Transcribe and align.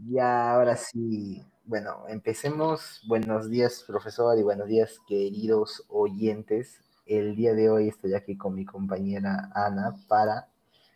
Ya, 0.00 0.54
ahora 0.54 0.76
sí. 0.76 1.42
Bueno, 1.64 2.04
empecemos. 2.08 3.02
Buenos 3.06 3.50
días, 3.50 3.84
profesor, 3.86 4.38
y 4.38 4.42
buenos 4.42 4.66
días, 4.66 4.98
queridos 5.06 5.84
oyentes. 5.88 6.80
El 7.04 7.36
día 7.36 7.52
de 7.52 7.68
hoy 7.68 7.88
estoy 7.88 8.14
aquí 8.14 8.36
con 8.36 8.54
mi 8.54 8.64
compañera 8.64 9.50
Ana 9.54 9.94
para 10.08 10.48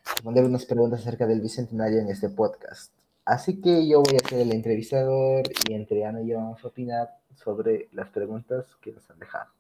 responder 0.04 0.44
unas 0.44 0.64
preguntas 0.64 1.00
acerca 1.00 1.26
del 1.26 1.42
Bicentenario 1.42 2.00
en 2.00 2.08
este 2.08 2.30
podcast. 2.30 2.92
Así 3.24 3.60
que 3.60 3.86
yo 3.86 4.02
voy 4.02 4.16
a 4.16 4.28
ser 4.28 4.40
el 4.40 4.52
entrevistador 4.52 5.44
y 5.68 5.74
entre 5.74 6.04
Ana 6.06 6.22
y 6.22 6.28
yo 6.28 6.36
vamos 6.38 6.64
a 6.64 6.68
opinar 6.68 7.10
sobre 7.34 7.88
las 7.92 8.08
preguntas 8.08 8.64
que 8.80 8.92
nos 8.92 9.08
han 9.10 9.18
dejado. 9.18 9.50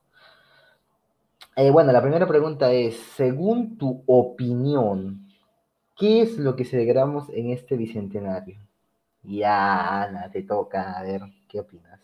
Eh, 1.56 1.70
bueno, 1.70 1.92
la 1.92 2.00
primera 2.00 2.26
pregunta 2.26 2.72
es, 2.72 2.96
según 3.16 3.76
tu 3.76 4.02
opinión, 4.06 5.28
¿qué 5.94 6.22
es 6.22 6.38
lo 6.38 6.56
que 6.56 6.64
celebramos 6.64 7.28
en 7.30 7.50
este 7.50 7.76
Bicentenario? 7.76 8.65
Ya, 9.26 10.04
Ana, 10.04 10.30
te 10.30 10.42
toca. 10.42 10.92
A 10.98 11.02
ver, 11.02 11.20
¿qué 11.48 11.60
opinas? 11.60 12.00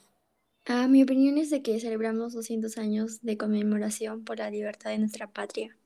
Ah, 0.66 0.88
mi 0.88 1.04
opinión 1.04 1.38
es 1.38 1.50
de 1.50 1.62
que 1.62 1.78
celebramos 1.78 2.32
200 2.32 2.76
años 2.76 3.20
de 3.22 3.36
conmemoración 3.36 4.24
por 4.24 4.38
la 4.38 4.50
libertad 4.50 4.90
de 4.90 4.98
nuestra 4.98 5.30
patria. 5.32 5.76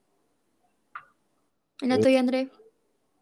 ¿En 1.81 1.89
la 1.89 1.99
Eh, 1.99 1.99
tuya, 1.99 2.19
André? 2.19 2.51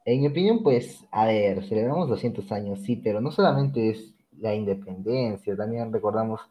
en 0.05 0.22
mi 0.22 0.28
opinión, 0.28 0.64
pues, 0.64 1.04
a 1.12 1.26
ver, 1.26 1.64
celebramos 1.68 2.08
200 2.10 2.50
años, 2.52 2.80
sí, 2.84 2.96
pero 2.96 3.20
no 3.22 3.32
solamente 3.32 3.90
es 3.90 4.16
la 4.38 4.54
independencia, 4.55 5.55
también 5.58 5.91
recordamos 5.91 6.41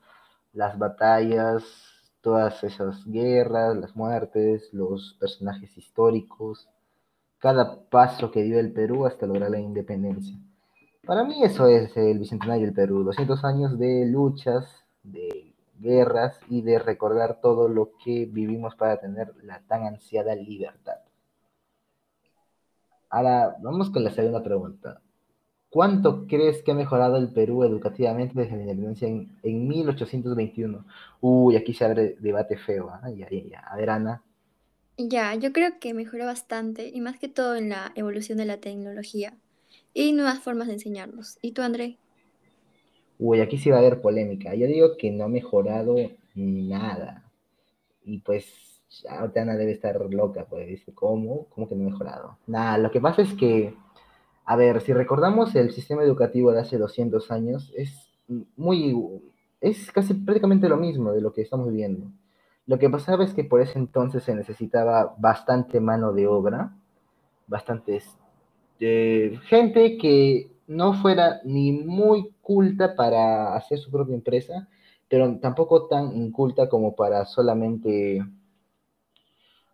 las 0.53 0.79
batallas, 0.79 1.65
todas 2.21 2.63
esas 2.65 3.05
guerras, 3.07 3.77
las 3.77 3.95
muertes, 3.97 4.69
los 4.73 5.17
personajes 5.21 5.77
históricos, 5.79 6.69
cada 7.39 7.83
paso 7.91 8.31
que 8.33 8.43
dio 8.45 8.61
el 8.61 8.73
Perú 8.73 9.07
hasta 9.07 9.27
lograr 9.27 9.51
la 9.51 9.61
independencia. 9.61 10.39
Para 11.07 11.23
mí 11.23 11.43
eso 11.45 11.67
es 11.67 11.95
el 11.99 12.19
Bicentenario 12.19 12.65
del 12.65 12.75
Perú, 12.75 13.05
200 13.05 13.45
años 13.45 13.79
de 13.79 14.07
luchas, 14.07 14.85
de 15.03 15.53
guerras 15.79 16.41
y 16.49 16.63
de 16.63 16.79
recordar 16.79 17.41
todo 17.43 17.69
lo 17.69 17.93
que 18.03 18.25
vivimos 18.25 18.75
para 18.75 18.99
tener 18.99 19.35
la 19.43 19.61
tan 19.69 19.85
ansiada 19.85 20.35
libertad. 20.35 20.97
Ahora, 23.11 23.55
vamos 23.61 23.91
con 23.91 24.03
la 24.03 24.13
segunda 24.13 24.43
pregunta. 24.43 25.03
¿Cuánto 25.69 26.27
crees 26.27 26.63
que 26.63 26.73
ha 26.73 26.75
mejorado 26.75 27.19
el 27.19 27.29
Perú 27.29 27.65
educativamente 27.65 28.35
desde 28.35 28.57
la 28.57 28.63
independencia 28.63 29.07
en, 29.07 29.37
en 29.43 29.69
1821? 29.69 30.87
Uy, 31.21 31.57
aquí 31.57 31.75
se 31.75 31.85
abre 31.85 32.17
debate 32.19 32.57
feo. 32.57 32.89
¿ah? 32.91 33.11
Ya, 33.11 33.29
ya, 33.29 33.43
ya. 33.51 33.61
A 33.61 33.77
ver, 33.77 33.91
Ana. 33.91 34.23
Ya, 34.97 35.35
yo 35.35 35.53
creo 35.53 35.79
que 35.81 35.93
mejoró 35.93 36.25
bastante 36.25 36.89
y 36.89 37.01
más 37.01 37.19
que 37.19 37.29
todo 37.29 37.57
en 37.57 37.69
la 37.69 37.93
evolución 37.95 38.39
de 38.39 38.47
la 38.47 38.59
tecnología 38.59 39.35
y 39.95 40.13
nuevas 40.13 40.41
formas 40.41 40.67
de 40.67 40.75
enseñarnos. 40.75 41.39
¿Y 41.41 41.53
tú, 41.53 41.63
André? 41.63 41.97
Uy, 43.19 43.41
aquí 43.41 43.57
sí 43.57 43.71
va 43.71 43.77
a 43.77 43.79
haber 43.79 44.01
polémica. 44.01 44.55
Yo 44.55 44.67
digo 44.67 44.97
que 44.99 45.11
no 45.13 45.25
ha 45.25 45.29
mejorado 45.29 45.97
nada. 46.35 47.31
Y 48.05 48.19
pues, 48.19 48.45
ahorita 49.09 49.43
Ana 49.43 49.57
debe 49.57 49.73
estar 49.73 49.99
loca, 50.13 50.47
pues 50.51 50.67
dice, 50.67 50.93
¿cómo? 50.93 51.47
¿Cómo 51.49 51.69
que 51.69 51.77
no 51.77 51.87
ha 51.87 51.91
mejorado? 51.91 52.39
Nada, 52.47 52.77
lo 52.79 52.91
que 52.91 53.01
pasa 53.01 53.23
es 53.23 53.33
que, 53.35 53.75
a 54.45 54.57
ver, 54.57 54.81
si 54.81 54.93
recordamos 54.93 55.55
el 55.55 55.73
sistema 55.73 56.03
educativo 56.03 56.53
de 56.53 56.61
hace 56.61 56.77
200 56.77 57.31
años, 57.31 57.73
es 57.77 58.11
muy, 58.57 59.23
es 59.61 59.93
casi 59.93 60.15
prácticamente 60.15 60.69
lo 60.69 60.77
mismo 60.77 61.13
de 61.13 61.21
lo 61.21 61.33
que 61.33 61.43
estamos 61.43 61.69
viviendo. 61.69 62.11
Lo 62.67 62.79
que 62.79 62.91
pasaba 62.91 63.25
es 63.25 63.33
que 63.33 63.45
por 63.45 63.61
ese 63.61 63.79
entonces 63.79 64.25
se 64.25 64.35
necesitaba 64.35 65.15
bastante 65.19 65.81
mano 65.81 66.13
de 66.13 66.27
obra, 66.27 66.75
bastante 67.47 67.97
eh, 68.81 69.39
gente 69.47 69.97
que 69.99 70.51
no 70.67 70.95
fuera 70.95 71.41
ni 71.45 71.73
muy 71.73 72.35
culta 72.41 72.95
para 72.95 73.55
hacer 73.55 73.79
su 73.79 73.91
propia 73.91 74.15
empresa, 74.15 74.69
pero 75.09 75.39
tampoco 75.39 75.87
tan 75.87 76.17
inculta 76.17 76.69
como 76.69 76.95
para 76.97 77.25
solamente, 77.27 78.25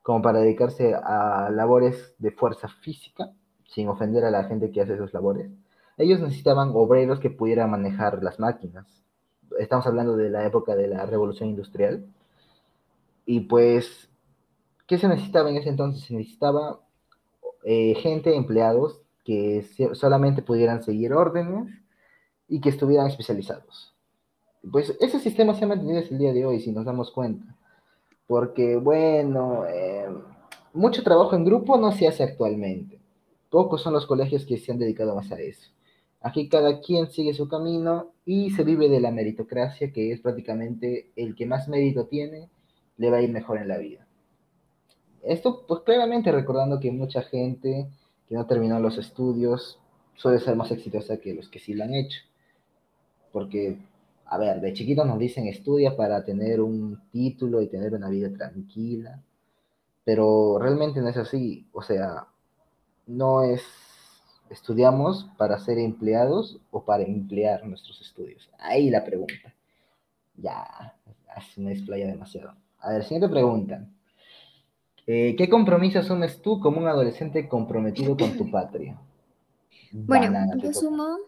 como 0.02 0.22
para 0.22 0.40
dedicarse 0.40 0.94
a 0.94 1.50
labores 1.50 2.14
de 2.18 2.32
fuerza 2.32 2.68
física, 2.68 3.32
sin 3.66 3.88
ofender 3.88 4.24
a 4.24 4.30
la 4.30 4.44
gente 4.44 4.70
que 4.70 4.80
hace 4.80 4.96
sus 4.96 5.14
labores. 5.14 5.50
Ellos 5.96 6.20
necesitaban 6.20 6.70
obreros 6.74 7.20
que 7.20 7.30
pudieran 7.30 7.70
manejar 7.70 8.22
las 8.22 8.40
máquinas. 8.40 8.86
Estamos 9.58 9.86
hablando 9.86 10.16
de 10.16 10.30
la 10.30 10.46
época 10.46 10.74
de 10.74 10.88
la 10.88 11.06
revolución 11.06 11.50
industrial. 11.50 12.06
Y 13.26 13.40
pues, 13.40 14.10
¿qué 14.86 14.98
se 14.98 15.08
necesitaba 15.08 15.50
en 15.50 15.56
ese 15.56 15.68
entonces? 15.68 16.04
Se 16.04 16.14
necesitaba 16.14 16.80
eh, 17.64 17.94
gente, 17.94 18.34
empleados, 18.34 19.00
que 19.24 19.64
solamente 19.92 20.42
pudieran 20.42 20.82
seguir 20.82 21.12
órdenes 21.12 21.68
y 22.48 22.60
que 22.60 22.70
estuvieran 22.70 23.06
especializados. 23.06 23.94
Pues 24.70 24.96
ese 25.00 25.20
sistema 25.20 25.54
se 25.54 25.64
ha 25.64 25.68
mantenido 25.68 26.00
hasta 26.00 26.14
el 26.14 26.18
día 26.18 26.32
de 26.32 26.44
hoy, 26.44 26.60
si 26.60 26.72
nos 26.72 26.84
damos 26.84 27.10
cuenta. 27.10 27.56
Porque, 28.26 28.76
bueno, 28.76 29.64
eh, 29.66 30.08
mucho 30.72 31.02
trabajo 31.02 31.34
en 31.34 31.44
grupo 31.44 31.76
no 31.76 31.92
se 31.92 32.06
hace 32.06 32.22
actualmente. 32.22 33.00
Pocos 33.50 33.82
son 33.82 33.94
los 33.94 34.06
colegios 34.06 34.46
que 34.46 34.58
se 34.58 34.72
han 34.72 34.78
dedicado 34.78 35.14
más 35.14 35.32
a 35.32 35.40
eso. 35.40 35.70
Aquí 36.20 36.48
cada 36.48 36.80
quien 36.80 37.10
sigue 37.10 37.32
su 37.32 37.48
camino 37.48 38.12
y 38.26 38.50
se 38.50 38.62
vive 38.62 38.88
de 38.88 39.00
la 39.00 39.10
meritocracia, 39.10 39.92
que 39.92 40.12
es 40.12 40.20
prácticamente 40.20 41.10
el 41.16 41.34
que 41.34 41.46
más 41.46 41.66
mérito 41.68 42.06
tiene, 42.06 42.50
le 42.98 43.10
va 43.10 43.16
a 43.16 43.22
ir 43.22 43.30
mejor 43.30 43.58
en 43.58 43.68
la 43.68 43.78
vida. 43.78 44.06
Esto, 45.22 45.64
pues 45.66 45.80
claramente 45.82 46.32
recordando 46.32 46.80
que 46.80 46.90
mucha 46.90 47.22
gente 47.22 47.88
que 48.28 48.34
no 48.34 48.46
terminó 48.46 48.78
los 48.80 48.96
estudios 48.98 49.78
suele 50.14 50.38
ser 50.38 50.56
más 50.56 50.70
exitosa 50.70 51.18
que 51.18 51.34
los 51.34 51.48
que 51.48 51.58
sí 51.58 51.74
lo 51.74 51.84
han 51.84 51.94
hecho. 51.94 52.20
Porque, 53.32 53.78
a 54.26 54.38
ver, 54.38 54.60
de 54.60 54.72
chiquitos 54.72 55.06
nos 55.06 55.18
dicen 55.18 55.46
estudia 55.46 55.96
para 55.96 56.24
tener 56.24 56.60
un 56.60 57.00
título 57.10 57.62
y 57.62 57.68
tener 57.68 57.94
una 57.94 58.08
vida 58.08 58.32
tranquila, 58.32 59.22
pero 60.04 60.58
realmente 60.58 61.00
no 61.00 61.08
es 61.08 61.16
así. 61.16 61.66
O 61.72 61.82
sea, 61.82 62.26
no 63.06 63.42
es 63.42 63.62
estudiamos 64.50 65.30
para 65.38 65.58
ser 65.60 65.78
empleados 65.78 66.58
o 66.70 66.84
para 66.84 67.04
emplear 67.04 67.64
nuestros 67.64 68.00
estudios. 68.00 68.50
Ahí 68.58 68.90
la 68.90 69.04
pregunta. 69.04 69.54
Ya, 70.36 70.94
me 71.56 71.70
desplaya 71.70 72.06
demasiado. 72.06 72.54
A 72.80 72.92
ver, 72.92 73.04
siguiente 73.04 73.28
pregunta. 73.28 73.86
Eh, 75.12 75.34
¿Qué 75.36 75.48
compromiso 75.48 75.98
asumes 75.98 76.40
tú 76.40 76.60
como 76.60 76.78
un 76.78 76.86
adolescente 76.86 77.48
comprometido 77.48 78.16
con 78.16 78.36
tu 78.36 78.48
patria? 78.48 78.96
Bueno, 79.92 80.26
Banana, 80.26 80.56
yo 80.62 80.70
asumo 80.70 81.18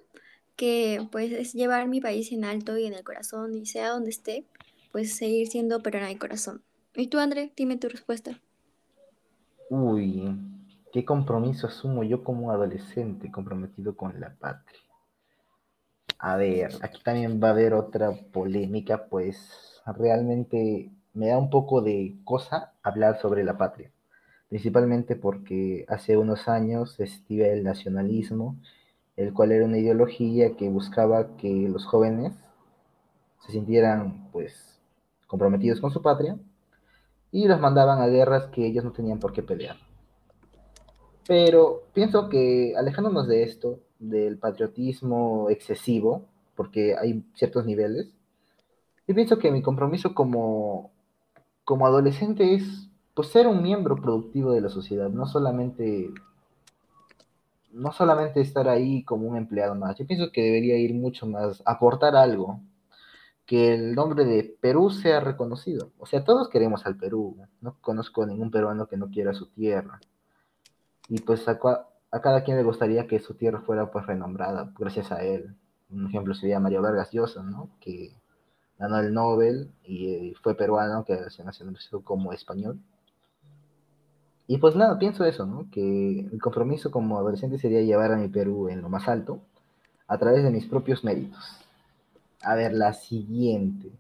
que 0.55 1.05
pues 1.11 1.33
es 1.33 1.53
llevar 1.53 1.89
mi 1.89 2.01
país 2.01 2.31
en 2.31 2.45
alto 2.45 2.79
y 2.79 2.87
en 2.87 2.95
el 2.95 3.03
corazón 3.03 3.57
y 3.57 3.67
sea 3.67 3.89
donde 3.89 4.11
esté, 4.11 4.45
pues 4.93 5.17
seguir 5.17 5.49
siendo 5.49 5.81
peruana 5.81 6.07
de 6.07 6.17
corazón. 6.17 6.63
¿Y 6.95 7.09
tú, 7.09 7.19
André? 7.19 7.51
Dime 7.57 7.77
tu 7.77 7.89
respuesta. 7.89 8.41
Uy, 9.69 10.31
¿qué 10.93 11.05
compromiso 11.05 11.67
asumo 11.67 12.05
yo 12.05 12.23
como 12.23 12.53
adolescente 12.53 13.33
comprometido 13.33 13.97
con 13.97 14.21
la 14.21 14.33
patria? 14.33 14.81
A 16.21 16.37
ver, 16.37 16.71
aquí 16.83 17.03
también 17.03 17.43
va 17.43 17.49
a 17.49 17.51
haber 17.51 17.75
otra 17.75 18.13
polémica, 18.33 19.07
pues 19.07 19.83
realmente 19.87 20.93
me 21.15 21.29
da 21.29 21.39
un 21.39 21.51
poco 21.51 21.81
de 21.83 22.17
cosa 22.25 22.73
hablar 22.83 23.21
sobre 23.21 23.45
la 23.45 23.59
patria, 23.59 23.91
principalmente 24.49 25.17
porque 25.17 25.85
hace 25.89 26.17
unos 26.17 26.49
años 26.49 26.99
existía 27.01 27.53
el 27.53 27.65
nacionalismo, 27.65 28.57
el 29.17 29.33
cual 29.33 29.53
era 29.53 29.67
una 29.67 29.79
ideología 29.79 30.57
que 30.57 30.69
buscaba 30.69 31.37
que 31.37 31.69
los 31.69 31.85
jóvenes 31.85 32.33
se 33.41 33.53
sintieran 33.53 34.29
pues 34.33 34.81
comprometidos 35.27 35.81
con 35.81 35.91
su 35.91 36.01
patria 36.03 36.39
y 37.31 37.49
los 37.49 37.61
mandaban 37.61 38.01
a 38.01 38.07
guerras 38.07 38.47
que 38.47 38.67
ellos 38.67 38.85
no 38.85 38.93
tenían 38.93 39.19
por 39.19 39.33
qué 39.33 39.43
pelear. 39.43 39.77
Pero 41.27 41.85
pienso 41.93 42.29
que 42.29 42.75
alejándonos 42.77 43.29
de 43.29 43.43
esto, 43.43 43.81
del 43.99 44.39
patriotismo 44.39 45.49
excesivo, 45.51 46.27
porque 46.57 46.97
hay 46.97 47.25
ciertos 47.35 47.65
niveles, 47.65 48.13
yo 49.07 49.15
pienso 49.15 49.39
que 49.39 49.51
mi 49.51 49.63
compromiso 49.63 50.15
como 50.15 50.92
como 51.73 51.87
adolescente 51.87 52.53
es 52.53 52.91
pues, 53.15 53.29
ser 53.29 53.47
un 53.47 53.63
miembro 53.63 53.97
productivo 53.97 54.53
de 54.53 54.61
la 54.61 54.69
sociedad, 54.69 55.09
no 55.09 55.25
solamente, 55.25 56.11
no 57.73 57.93
solamente 57.93 58.43
estar 58.43 58.69
ahí 58.69 59.03
como 59.05 59.27
un 59.27 59.39
empleado 59.39 59.75
más. 59.75 59.97
Yo 59.97 60.07
pienso 60.07 60.31
que 60.33 60.43
debería 60.43 60.77
ir 60.77 60.93
mucho 60.93 61.27
más, 61.27 61.63
aportar 61.65 62.15
algo, 62.15 62.61
que 63.47 63.73
el 63.73 63.95
nombre 63.95 64.27
de 64.27 64.55
Perú 64.61 64.91
sea 64.91 65.21
reconocido. 65.21 65.93
O 65.99 66.05
sea, 66.05 66.25
todos 66.25 66.51
queremos 66.51 66.85
al 66.85 66.99
Perú, 66.99 67.39
no 67.63 67.79
conozco 67.81 68.25
a 68.25 68.27
ningún 68.27 68.51
peruano 68.51 68.87
que 68.87 68.99
no 68.99 69.09
quiera 69.09 69.33
su 69.33 69.47
tierra. 69.47 69.99
Y 71.09 71.23
pues 71.23 71.49
a, 71.49 71.59
a 72.11 72.21
cada 72.21 72.45
quien 72.45 72.59
le 72.59 72.65
gustaría 72.65 73.07
que 73.07 73.19
su 73.19 73.33
tierra 73.33 73.63
fuera 73.63 73.91
pues 73.91 74.05
renombrada 74.05 74.71
gracias 74.79 75.11
a 75.11 75.25
él. 75.25 75.57
Un 75.89 76.09
ejemplo 76.09 76.35
sería 76.35 76.61
Mario 76.61 76.83
Vargas 76.83 77.13
Llosa, 77.13 77.43
¿no? 77.43 77.71
Que 77.81 78.13
ganó 78.83 78.99
el 78.99 79.15
Nobel 79.15 79.71
y 79.85 80.09
eh, 80.09 80.35
fue 80.43 80.57
peruano 80.57 81.05
que 81.05 81.31
se 81.31 81.45
nacionalizó 81.45 82.01
como 82.01 82.33
español. 82.33 82.81
Y 84.49 84.59
pues 84.59 84.75
nada, 84.75 84.99
pienso 84.99 85.25
eso, 85.25 85.47
¿no? 85.47 85.71
Que 85.71 86.29
el 86.33 86.43
compromiso 86.43 86.91
como 86.91 87.17
adolescente 87.17 87.59
sería 87.59 87.81
llevar 87.83 88.11
a 88.11 88.17
mi 88.17 88.27
Perú 88.27 88.69
en 88.69 88.83
lo 88.83 88.89
más 88.89 89.07
alto, 89.07 89.41
a 90.09 90.19
través 90.19 90.43
de 90.43 90.51
mis 90.51 90.67
propios 90.67 91.05
méritos. 91.05 91.39
A 92.43 92.57
ver, 92.57 92.73
la 92.75 92.93
siguiente. 92.93 93.93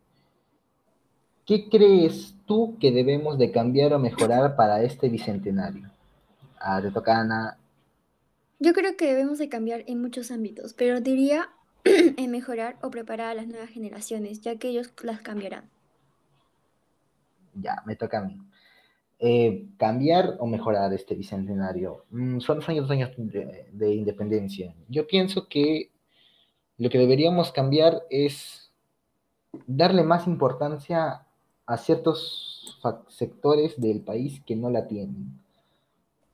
¿Qué 1.46 1.68
crees 1.68 2.34
tú 2.44 2.76
que 2.80 2.90
debemos 2.90 3.38
de 3.38 3.52
cambiar 3.52 3.92
o 3.92 4.00
mejorar 4.00 4.56
para 4.56 4.82
este 4.82 5.08
bicentenario? 5.08 5.90
Ah, 6.58 6.82
te 6.82 6.90
toca 6.90 7.20
Ana. 7.20 7.56
Yo 8.58 8.72
creo 8.72 8.96
que 8.96 9.06
debemos 9.06 9.38
de 9.38 9.48
cambiar 9.48 9.84
en 9.86 10.00
muchos 10.00 10.32
ámbitos, 10.32 10.74
pero 10.74 11.00
diría 11.00 11.50
en 12.16 12.30
mejorar 12.30 12.76
o 12.82 12.90
preparar 12.90 13.30
a 13.30 13.34
las 13.34 13.46
nuevas 13.46 13.70
generaciones, 13.70 14.40
ya 14.40 14.56
que 14.56 14.68
ellos 14.68 14.92
las 15.02 15.20
cambiarán. 15.20 15.68
Ya, 17.54 17.82
me 17.86 17.96
toca 17.96 18.18
a 18.18 18.24
mí. 18.24 18.38
Eh, 19.24 19.66
cambiar 19.78 20.36
o 20.40 20.46
mejorar 20.46 20.92
este 20.92 21.14
bicentenario. 21.14 22.04
Mm, 22.10 22.40
son 22.40 22.58
dos 22.58 22.68
años, 22.68 22.90
años 22.90 23.12
de, 23.16 23.94
independencia. 23.94 24.74
Yo 24.88 25.06
pienso 25.06 25.48
que 25.48 25.90
lo 26.78 26.90
que 26.90 26.98
deberíamos 26.98 27.52
cambiar 27.52 28.02
es 28.10 28.72
darle 29.66 30.02
más 30.02 30.26
importancia 30.26 31.24
a 31.66 31.76
ciertos 31.76 32.80
sectores 33.08 33.80
del 33.80 34.00
país 34.00 34.42
que 34.44 34.56
no 34.56 34.70
la 34.70 34.88
tienen. 34.88 35.38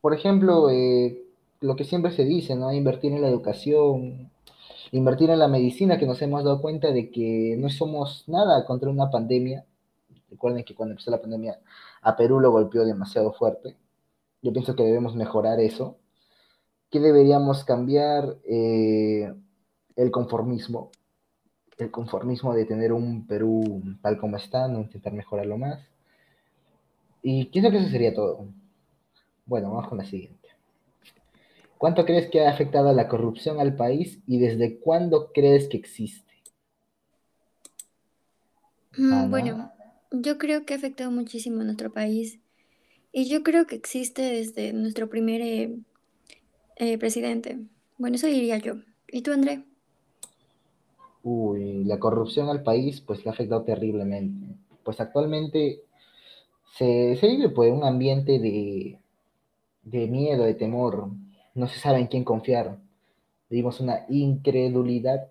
Por 0.01 0.15
ejemplo, 0.15 0.71
eh, 0.71 1.25
lo 1.61 1.77
que 1.77 1.85
siempre 1.85 2.13
se 2.13 2.25
dice, 2.25 2.57
¿no? 2.57 2.73
Invertir 2.73 3.13
en 3.13 3.21
la 3.21 3.29
educación, 3.29 4.31
invertir 4.93 5.31
en 5.31 5.39
la 5.39 5.49
medicina, 5.49 5.99
que 5.99 6.07
nos 6.07 6.21
hemos 6.23 6.45
dado 6.45 6.61
cuenta 6.61 6.93
de 6.93 7.11
que 7.11 7.57
no 7.59 7.69
somos 7.69 8.25
nada 8.27 8.65
contra 8.65 8.91
una 8.91 9.11
pandemia. 9.11 9.65
Recuerden 10.31 10.65
que 10.65 10.75
cuando 10.75 10.93
empezó 10.93 11.11
la 11.11 11.21
pandemia 11.21 11.59
a 12.03 12.17
Perú 12.17 12.41
lo 12.41 12.51
golpeó 12.51 12.85
demasiado 12.85 13.33
fuerte. 13.33 13.77
Yo 14.43 14.53
pienso 14.53 14.77
que 14.77 14.85
debemos 14.85 15.15
mejorar 15.15 15.61
eso. 15.61 15.97
¿Qué 16.91 17.01
deberíamos 17.01 17.65
cambiar? 17.65 18.37
Eh, 18.45 19.33
el 19.99 20.11
conformismo. 20.13 20.91
El 21.77 21.91
conformismo 21.91 22.55
de 22.55 22.65
tener 22.65 22.93
un 22.93 23.27
Perú 23.27 23.83
tal 24.01 24.19
como 24.19 24.37
está, 24.37 24.69
no 24.69 24.81
intentar 24.81 25.13
mejorarlo 25.13 25.59
más. 25.59 25.81
Y 27.23 27.47
pienso 27.47 27.71
que 27.71 27.79
eso 27.79 27.89
sería 27.89 28.15
todo. 28.15 28.47
Bueno, 29.45 29.71
vamos 29.71 29.89
con 29.89 29.99
la 29.99 30.05
siguiente. 30.05 30.38
¿Cuánto 31.79 32.05
crees 32.05 32.29
que 32.29 32.45
ha 32.45 32.51
afectado 32.51 32.93
la 32.93 33.09
corrupción 33.09 33.61
al 33.61 33.77
país 33.77 34.19
y 34.27 34.41
desde 34.41 34.79
cuándo 34.79 35.31
crees 35.33 35.69
que 35.69 35.77
existe? 35.77 36.35
Mm, 38.97 39.31
bueno, 39.31 39.73
yo 40.11 40.39
creo 40.39 40.67
que 40.67 40.75
ha 40.75 40.77
afectado 40.77 41.13
muchísimo 41.13 41.61
a 41.61 41.65
nuestro 41.65 41.93
país 41.93 42.41
y 43.13 43.29
yo 43.29 43.45
creo 43.45 43.67
que 43.67 43.77
existe 43.77 44.23
desde 44.23 44.73
nuestro 44.73 45.09
primer 45.09 45.41
eh, 45.41 45.79
eh, 46.77 46.99
presidente. 46.99 47.61
Bueno, 47.97 48.17
eso 48.17 48.27
diría 48.27 48.59
yo. 48.59 48.75
¿Y 49.13 49.23
tú, 49.23 49.33
André? 49.33 49.63
Uy, 51.23 51.85
la 51.85 52.01
corrupción 52.01 52.49
al 52.49 52.65
país 52.65 53.01
pues 53.01 53.25
le 53.25 53.31
ha 53.31 53.35
afectado 53.35 53.63
terriblemente. 53.63 54.57
Pues 54.83 55.01
actualmente 55.01 55.83
se, 56.77 57.17
vive 57.23 57.51
pues 57.51 57.73
un 57.73 57.85
ambiente 57.85 58.41
de, 58.41 58.99
de 59.85 60.09
miedo, 60.09 60.45
de 60.45 60.55
temor, 60.55 61.11
no 61.59 61.69
se 61.69 61.81
sabe 61.81 61.99
en 61.99 62.07
quién 62.07 62.25
confiar. 62.25 62.79
Vivimos 63.51 63.81
una 63.81 64.05
incredulidad 64.09 65.29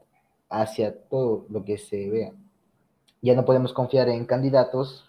hacia 0.50 0.96
todo 1.08 1.46
lo 1.50 1.64
que 1.64 1.78
se 1.78 2.10
vea. 2.10 2.34
Ya 3.22 3.36
no 3.36 3.46
podemos 3.46 3.74
confiar 3.74 4.10
en 4.10 4.26
candidatos, 4.26 5.06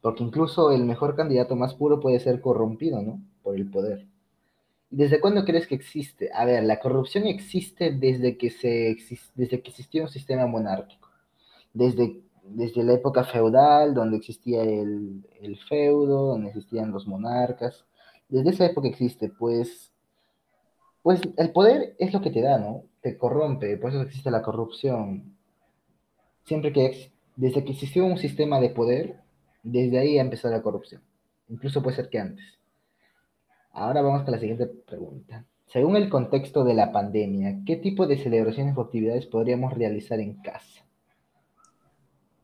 porque 0.00 0.24
incluso 0.24 0.72
el 0.72 0.84
mejor 0.84 1.16
candidato 1.16 1.56
más 1.56 1.74
puro 1.74 2.00
puede 2.00 2.20
ser 2.20 2.40
corrompido, 2.40 3.00
¿no? 3.02 3.20
Por 3.42 3.56
el 3.56 3.70
poder. 3.70 4.06
¿Desde 4.90 5.20
cuándo 5.20 5.44
crees 5.44 5.66
que 5.66 5.76
existe? 5.76 6.30
A 6.34 6.44
ver, 6.44 6.64
la 6.64 6.80
corrupción 6.80 7.26
existe 7.26 7.92
desde 7.92 8.36
que, 8.36 8.50
se, 8.50 8.96
desde 9.36 9.62
que 9.62 9.70
existió 9.70 10.02
un 10.02 10.08
sistema 10.08 10.46
monárquico. 10.46 11.08
Desde, 11.72 12.20
desde 12.42 12.82
la 12.82 12.94
época 12.94 13.22
feudal, 13.24 13.94
donde 13.94 14.16
existía 14.16 14.62
el, 14.62 15.24
el 15.40 15.56
feudo, 15.58 16.26
donde 16.26 16.48
existían 16.48 16.90
los 16.90 17.06
monarcas. 17.06 17.84
Desde 18.28 18.50
esa 18.50 18.66
época 18.66 18.88
existe, 18.88 19.28
pues 19.28 19.89
pues 21.02 21.20
el 21.36 21.52
poder 21.52 21.94
es 21.98 22.12
lo 22.12 22.20
que 22.20 22.30
te 22.30 22.42
da, 22.42 22.58
¿no? 22.58 22.84
Te 23.00 23.16
corrompe, 23.16 23.76
por 23.76 23.90
eso 23.90 24.02
existe 24.02 24.30
la 24.30 24.42
corrupción. 24.42 25.36
Siempre 26.44 26.72
que, 26.72 27.12
desde 27.36 27.64
que 27.64 27.72
existió 27.72 28.04
un 28.04 28.18
sistema 28.18 28.60
de 28.60 28.70
poder, 28.70 29.20
desde 29.62 29.98
ahí 29.98 30.18
ha 30.18 30.22
empezado 30.22 30.54
la 30.54 30.62
corrupción. 30.62 31.02
Incluso 31.48 31.82
puede 31.82 31.96
ser 31.96 32.08
que 32.10 32.18
antes. 32.18 32.44
Ahora 33.72 34.02
vamos 34.02 34.24
con 34.24 34.32
la 34.32 34.40
siguiente 34.40 34.66
pregunta. 34.66 35.44
Según 35.66 35.96
el 35.96 36.10
contexto 36.10 36.64
de 36.64 36.74
la 36.74 36.92
pandemia, 36.92 37.60
¿qué 37.64 37.76
tipo 37.76 38.06
de 38.06 38.18
celebraciones 38.18 38.76
o 38.76 38.80
actividades 38.80 39.26
podríamos 39.26 39.72
realizar 39.72 40.18
en 40.18 40.34
casa? 40.42 40.84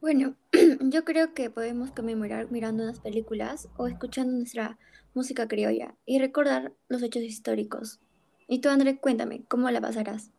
Bueno, 0.00 0.36
yo 0.80 1.04
creo 1.04 1.34
que 1.34 1.50
podemos 1.50 1.90
conmemorar 1.90 2.50
mirando 2.52 2.84
unas 2.84 3.00
películas 3.00 3.68
o 3.76 3.88
escuchando 3.88 4.32
nuestra 4.32 4.78
música 5.14 5.48
criolla 5.48 5.96
y 6.04 6.20
recordar 6.20 6.72
los 6.88 7.02
hechos 7.02 7.22
históricos. 7.22 7.98
Y 8.48 8.60
tú, 8.60 8.68
André, 8.68 8.98
cuéntame, 8.98 9.42
¿cómo 9.48 9.70
la 9.70 9.80
pasarás? 9.80 10.30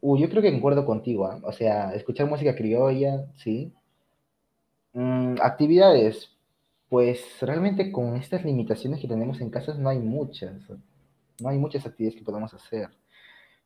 Uh, 0.00 0.16
yo 0.16 0.28
creo 0.28 0.42
que 0.42 0.50
concuerdo 0.50 0.84
contigo, 0.84 1.26
¿ah? 1.26 1.40
o 1.44 1.52
sea, 1.52 1.94
escuchar 1.94 2.26
música 2.26 2.56
criolla, 2.56 3.26
sí. 3.36 3.72
Mm, 4.94 5.36
actividades, 5.40 6.30
pues 6.88 7.24
realmente 7.40 7.92
con 7.92 8.16
estas 8.16 8.44
limitaciones 8.44 9.00
que 9.00 9.08
tenemos 9.08 9.40
en 9.40 9.50
casa 9.50 9.74
no 9.74 9.88
hay 9.88 9.98
muchas, 9.98 10.52
no 11.40 11.48
hay 11.48 11.58
muchas 11.58 11.86
actividades 11.86 12.18
que 12.18 12.24
podamos 12.24 12.52
hacer. 12.52 12.90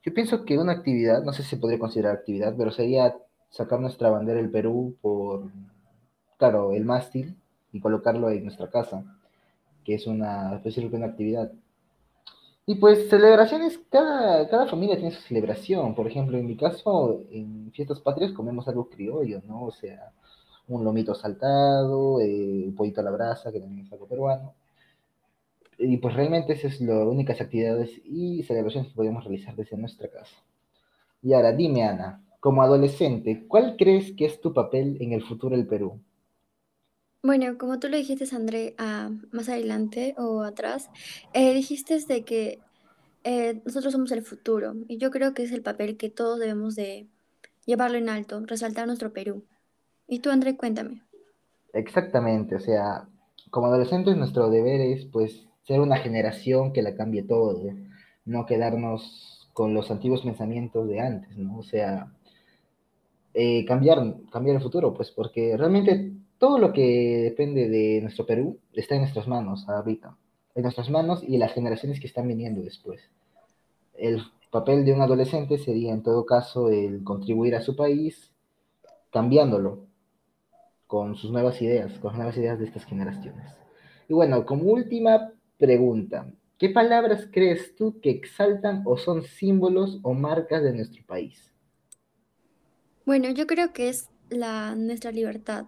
Yo 0.02 0.14
pienso 0.14 0.44
que 0.44 0.58
una 0.58 0.72
actividad, 0.72 1.22
no 1.24 1.32
sé 1.32 1.42
si 1.42 1.50
se 1.50 1.56
podría 1.56 1.78
considerar 1.78 2.14
actividad, 2.14 2.54
pero 2.56 2.70
sería 2.70 3.16
sacar 3.50 3.80
nuestra 3.80 4.10
bandera 4.10 4.40
del 4.40 4.50
Perú 4.50 4.96
por, 5.00 5.50
claro, 6.38 6.72
el 6.72 6.84
mástil 6.84 7.36
y 7.72 7.80
colocarlo 7.80 8.30
en 8.30 8.44
nuestra 8.44 8.70
casa, 8.70 9.04
que 9.84 9.94
es 9.94 10.06
una 10.06 10.54
especie 10.56 10.88
de 10.88 10.96
una 10.96 11.06
actividad. 11.06 11.50
Y 12.68 12.74
pues 12.76 13.08
celebraciones, 13.08 13.78
cada, 13.90 14.48
cada 14.48 14.66
familia 14.66 14.96
tiene 14.96 15.12
su 15.12 15.22
celebración. 15.22 15.94
Por 15.94 16.08
ejemplo, 16.08 16.36
en 16.36 16.46
mi 16.46 16.56
caso, 16.56 17.22
en 17.30 17.70
fiestas 17.72 18.00
patrias 18.00 18.32
comemos 18.32 18.66
algo 18.66 18.88
criollo, 18.88 19.40
¿no? 19.46 19.66
O 19.66 19.70
sea, 19.70 20.12
un 20.66 20.84
lomito 20.84 21.14
saltado, 21.14 22.20
eh, 22.20 22.64
un 22.66 22.74
pollito 22.74 23.00
a 23.00 23.04
la 23.04 23.12
brasa, 23.12 23.52
que 23.52 23.60
también 23.60 23.86
es 23.86 23.92
algo 23.92 24.08
peruano. 24.08 24.54
Y 25.78 25.98
pues 25.98 26.14
realmente 26.14 26.54
esas 26.54 26.76
son 26.76 26.88
las 26.88 27.06
únicas 27.06 27.40
actividades 27.40 27.90
y 28.04 28.42
celebraciones 28.42 28.88
que 28.90 28.96
podemos 28.96 29.22
realizar 29.24 29.54
desde 29.54 29.76
nuestra 29.76 30.08
casa. 30.08 30.36
Y 31.22 31.34
ahora, 31.34 31.52
dime, 31.52 31.84
Ana, 31.84 32.24
como 32.40 32.62
adolescente, 32.62 33.46
¿cuál 33.46 33.76
crees 33.76 34.12
que 34.12 34.26
es 34.26 34.40
tu 34.40 34.52
papel 34.52 34.96
en 35.00 35.12
el 35.12 35.22
futuro 35.22 35.56
del 35.56 35.66
Perú? 35.66 36.00
Bueno, 37.22 37.58
como 37.58 37.78
tú 37.80 37.88
lo 37.88 37.96
dijiste, 37.96 38.24
André, 38.34 38.74
ah, 38.78 39.10
más 39.32 39.48
adelante 39.48 40.14
o 40.16 40.42
atrás, 40.42 40.90
eh, 41.32 41.54
dijiste 41.54 41.98
de 42.06 42.24
que 42.24 42.60
eh, 43.28 43.60
nosotros 43.64 43.92
somos 43.92 44.12
el 44.12 44.22
futuro 44.22 44.76
y 44.86 44.98
yo 44.98 45.10
creo 45.10 45.34
que 45.34 45.42
es 45.42 45.50
el 45.50 45.60
papel 45.60 45.96
que 45.96 46.10
todos 46.10 46.38
debemos 46.38 46.76
de 46.76 47.08
llevarlo 47.64 47.98
en 47.98 48.08
alto, 48.08 48.40
resaltar 48.46 48.86
nuestro 48.86 49.12
Perú. 49.12 49.42
Y 50.06 50.20
tú, 50.20 50.30
André, 50.30 50.56
cuéntame. 50.56 51.02
Exactamente, 51.72 52.54
o 52.54 52.60
sea, 52.60 53.08
como 53.50 53.66
adolescentes 53.66 54.16
nuestro 54.16 54.48
deber 54.48 54.80
es 54.80 55.06
pues 55.06 55.44
ser 55.66 55.80
una 55.80 55.96
generación 55.96 56.72
que 56.72 56.82
la 56.82 56.94
cambie 56.94 57.24
todo, 57.24 57.60
no 58.24 58.46
quedarnos 58.46 59.48
con 59.52 59.74
los 59.74 59.90
antiguos 59.90 60.22
pensamientos 60.22 60.88
de 60.88 61.00
antes, 61.00 61.36
¿no? 61.36 61.58
O 61.58 61.64
sea, 61.64 62.12
eh, 63.34 63.64
cambiar, 63.64 63.98
cambiar 64.30 64.54
el 64.54 64.62
futuro, 64.62 64.94
pues 64.94 65.10
porque 65.10 65.56
realmente 65.56 66.12
todo 66.38 66.60
lo 66.60 66.72
que 66.72 67.22
depende 67.24 67.68
de 67.68 68.00
nuestro 68.02 68.24
Perú 68.24 68.60
está 68.72 68.94
en 68.94 69.00
nuestras 69.00 69.26
manos 69.26 69.68
ahorita, 69.68 70.16
en 70.56 70.62
nuestras 70.62 70.90
manos 70.90 71.22
y 71.22 71.36
las 71.36 71.52
generaciones 71.52 72.00
que 72.00 72.06
están 72.06 72.26
viniendo 72.26 72.62
después. 72.62 73.10
El 73.94 74.22
papel 74.50 74.84
de 74.86 74.94
un 74.94 75.02
adolescente 75.02 75.58
sería 75.58 75.92
en 75.92 76.02
todo 76.02 76.24
caso 76.24 76.70
el 76.70 77.04
contribuir 77.04 77.54
a 77.54 77.60
su 77.60 77.76
país 77.76 78.32
cambiándolo 79.12 79.86
con 80.86 81.14
sus 81.16 81.30
nuevas 81.30 81.60
ideas, 81.60 81.92
con 81.98 82.12
las 82.12 82.16
nuevas 82.16 82.36
ideas 82.38 82.58
de 82.58 82.64
estas 82.64 82.84
generaciones. 82.86 83.52
Y 84.08 84.14
bueno, 84.14 84.46
como 84.46 84.64
última 84.72 85.30
pregunta, 85.58 86.32
¿qué 86.58 86.70
palabras 86.70 87.28
crees 87.30 87.76
tú 87.76 88.00
que 88.00 88.10
exaltan 88.10 88.82
o 88.86 88.96
son 88.96 89.24
símbolos 89.24 90.00
o 90.02 90.14
marcas 90.14 90.62
de 90.62 90.72
nuestro 90.72 91.04
país? 91.04 91.52
Bueno, 93.04 93.28
yo 93.30 93.46
creo 93.46 93.74
que 93.74 93.90
es 93.90 94.08
la, 94.30 94.74
nuestra 94.74 95.12
libertad, 95.12 95.66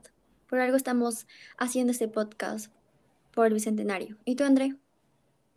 por 0.48 0.60
algo 0.60 0.76
estamos 0.76 1.26
haciendo 1.58 1.92
este 1.92 2.08
podcast 2.08 2.72
por 3.38 3.46
el 3.46 3.54
Bicentenario. 3.54 4.18
¿Y 4.24 4.34
tú, 4.34 4.42
André? 4.42 4.74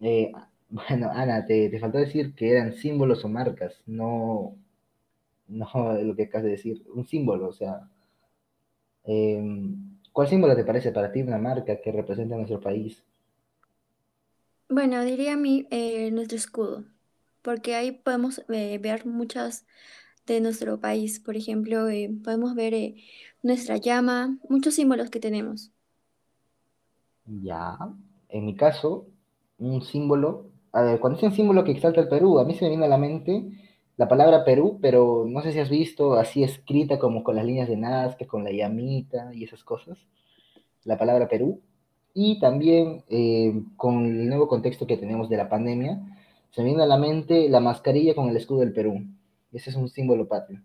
Eh, 0.02 0.32
bueno, 0.70 1.10
Ana, 1.14 1.46
te, 1.46 1.80
faltó 1.80 1.98
decir 1.98 2.36
que 2.36 2.52
eran 2.52 2.74
símbolos 2.74 3.24
o 3.26 3.30
marcas, 3.30 3.82
no, 3.86 4.58
no 5.48 5.68
lo 6.04 6.16
que 6.16 6.24
acabas 6.24 6.46
de 6.46 6.52
decir, 6.52 6.84
un 6.94 7.08
símbolo, 7.08 7.50
o 7.50 7.54
sea, 7.54 7.90
em, 9.06 10.00
¿cuál 10.12 10.28
símbolo 10.28 10.56
te 10.56 10.64
parece 10.66 10.92
para 10.92 11.12
ti 11.12 11.22
una 11.22 11.38
marca 11.38 11.80
que 11.80 11.92
representa 11.92 12.34
a 12.34 12.38
nuestro 12.40 12.60
país? 12.60 13.04
Bueno, 14.70 15.04
diría 15.04 15.34
a 15.34 15.38
mí 15.38 15.68
eh, 15.72 16.10
nuestro 16.12 16.38
escudo. 16.38 16.86
porque 17.44 17.76
ahí 17.76 17.92
podemos 17.94 18.44
eh, 18.50 18.80
ver 18.80 19.06
muchas 19.08 19.66
de 20.28 20.42
nuestro 20.42 20.80
país. 20.82 21.20
Por 21.22 21.38
ejemplo, 21.38 21.88
podemos 22.24 22.56
ver 22.56 22.96
nuestra 23.44 23.78
llama, 23.78 24.40
muchos 24.50 24.76
símbolos 24.76 25.10
que 25.12 25.20
tenemos. 25.22 25.72
Ya, 27.40 27.78
en 28.30 28.46
mi 28.46 28.56
caso, 28.56 29.08
un 29.58 29.82
símbolo, 29.84 30.50
a 30.74 30.82
ver, 30.82 31.00
cuando 31.00 31.20
un 31.26 31.32
símbolo 31.32 31.64
que 31.64 31.72
exalta 31.72 32.02
el 32.02 32.10
Perú, 32.10 32.40
a 32.40 32.46
mí 32.46 32.56
se 32.56 32.66
me 32.66 32.70
viene 32.70 32.86
a 32.86 32.90
la 32.90 32.98
mente 32.98 33.48
la 33.96 34.08
palabra 34.08 34.44
Perú, 34.44 34.80
pero 34.82 35.26
no 35.28 35.42
sé 35.42 35.54
si 35.54 35.60
has 35.60 35.70
visto 35.70 36.16
así 36.16 36.44
escrita 36.44 37.00
como 37.00 37.24
con 37.24 37.36
las 37.36 37.46
líneas 37.46 37.70
de 37.70 37.78
Nazca, 37.78 38.28
con 38.28 38.44
la 38.44 38.52
llamita 38.52 39.32
y 39.34 39.44
esas 39.46 39.64
cosas, 39.64 39.98
la 40.84 40.98
palabra 40.98 41.30
Perú, 41.30 41.62
y 42.14 42.40
también 42.40 43.04
eh, 43.10 43.64
con 43.78 44.06
el 44.06 44.28
nuevo 44.28 44.48
contexto 44.48 44.88
que 44.88 44.98
tenemos 44.98 45.30
de 45.30 45.38
la 45.38 45.50
pandemia, 45.50 46.02
se 46.52 46.62
me 46.62 46.70
viene 46.70 46.84
a 46.84 46.88
la 46.88 46.98
mente 46.98 47.48
la 47.50 47.62
mascarilla 47.62 48.16
con 48.16 48.30
el 48.30 48.36
escudo 48.36 48.60
del 48.62 48.74
Perú. 48.74 49.06
Ese 49.54 49.70
es 49.70 49.76
un 49.78 49.90
símbolo 49.90 50.28
patrio. 50.28 50.62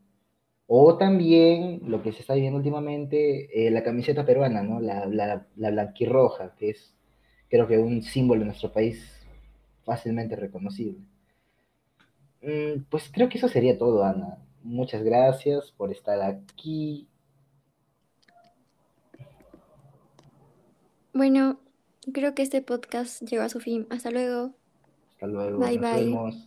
O 0.68 0.96
también 0.98 1.80
lo 1.84 2.02
que 2.02 2.12
se 2.12 2.20
está 2.20 2.34
viendo 2.34 2.58
últimamente, 2.58 3.66
eh, 3.66 3.70
la 3.70 3.82
camiseta 3.84 4.24
peruana, 4.26 4.62
¿no? 4.62 4.80
La, 4.80 5.06
la, 5.06 5.46
la 5.56 5.70
blanquirroja, 5.70 6.54
que 6.56 6.70
es 6.70 6.94
creo 7.48 7.68
que 7.68 7.78
un 7.78 8.02
símbolo 8.02 8.40
de 8.40 8.46
nuestro 8.46 8.72
país 8.72 9.26
fácilmente 9.84 10.36
reconocible. 10.36 10.98
Mm, 12.42 12.84
pues 12.90 13.10
creo 13.12 13.28
que 13.28 13.38
eso 13.38 13.48
sería 13.48 13.78
todo, 13.78 14.04
Ana. 14.04 14.38
Muchas 14.62 15.02
gracias 15.02 15.70
por 15.72 15.92
estar 15.92 16.20
aquí. 16.22 17.08
Bueno, 21.12 21.58
creo 22.12 22.34
que 22.34 22.42
este 22.42 22.62
podcast 22.62 23.22
llegó 23.22 23.42
a 23.42 23.48
su 23.48 23.60
fin. 23.60 23.86
Hasta 23.90 24.10
luego. 24.10 24.52
Hasta 25.12 25.26
luego. 25.26 25.58
Bye, 25.58 25.78
Nos 25.78 25.80
bye. 25.80 26.04
vemos. 26.04 26.45